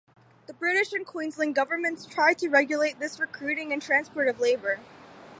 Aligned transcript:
The 0.47 0.53
British 0.53 0.93
and 0.93 1.05
Queensland 1.05 1.53
governments 1.53 2.07
tried 2.07 2.39
to 2.39 2.49
regulate 2.49 2.97
this 2.99 3.19
recruiting 3.19 3.71
and 3.71 3.79
transport 3.79 4.27
of 4.29 4.39
labour. 4.39 4.79